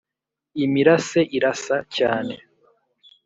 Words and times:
imirase 0.63 1.19
irasa 1.37 1.77
cyane, 1.95 2.35